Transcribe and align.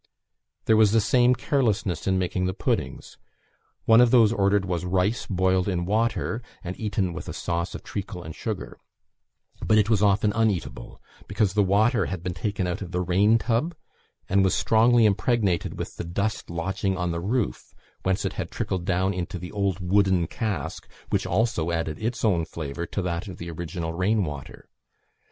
There 0.65 0.75
was 0.75 0.93
the 0.93 0.99
same 0.99 1.35
carelessness 1.35 2.07
in 2.07 2.17
making 2.17 2.47
the 2.47 2.55
puddings; 2.55 3.19
one 3.85 4.01
of 4.01 4.09
those 4.09 4.33
ordered 4.33 4.65
was 4.65 4.83
rice 4.83 5.27
boiled 5.27 5.67
in 5.69 5.85
water, 5.85 6.41
and 6.63 6.75
eaten 6.79 7.13
with 7.13 7.29
a 7.29 7.33
sauce 7.33 7.75
of 7.75 7.83
treacle 7.83 8.23
and 8.23 8.33
sugar; 8.33 8.79
but 9.63 9.77
it 9.77 9.91
was 9.91 10.01
often 10.01 10.33
uneatable, 10.33 10.99
because 11.27 11.53
the 11.53 11.61
water 11.61 12.07
had 12.07 12.23
been 12.23 12.33
taken 12.33 12.65
out 12.65 12.81
of 12.81 12.89
the 12.91 12.99
rain 12.99 13.37
tub, 13.37 13.75
and 14.27 14.43
was 14.43 14.55
strongly 14.55 15.05
impregnated 15.05 15.77
with 15.77 15.95
the 15.95 16.03
dust 16.03 16.49
lodging 16.49 16.97
on 16.97 17.11
the 17.11 17.21
roof, 17.21 17.75
whence 18.01 18.25
it 18.25 18.33
had 18.33 18.49
trickled 18.49 18.85
down 18.85 19.13
into 19.13 19.37
the 19.37 19.51
old 19.51 19.79
wooden 19.79 20.25
cask, 20.25 20.89
which 21.11 21.27
also 21.27 21.69
added 21.69 22.01
its 22.01 22.25
own 22.25 22.43
flavour 22.43 22.87
to 22.87 23.03
that 23.03 23.27
of 23.27 23.37
the 23.37 23.51
original 23.51 23.93
rain 23.93 24.23
water. 24.23 24.67